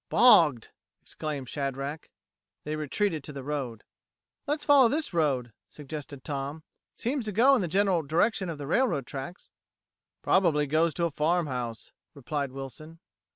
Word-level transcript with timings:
"Bogged!" 0.09 0.69
exclaimed 1.03 1.47
Shadrack. 1.47 2.09
They 2.63 2.75
retreated 2.75 3.23
to 3.23 3.31
the 3.33 3.43
road. 3.43 3.83
"Let's 4.47 4.65
follow 4.65 4.87
this 4.87 5.13
road," 5.13 5.53
suggested 5.69 6.23
Tom. 6.23 6.63
"It 6.95 6.99
seems 7.01 7.23
to 7.25 7.31
go 7.31 7.53
in 7.53 7.61
the 7.61 7.67
general 7.67 8.01
direction 8.01 8.49
of 8.49 8.57
the 8.57 8.65
railroad 8.65 9.05
tracks." 9.05 9.51
"Probably 10.23 10.65
goes 10.65 10.95
to 10.95 11.05
a 11.05 11.11
farmhouse," 11.11 11.91
replied 12.15 12.51
Wilson. 12.51 12.97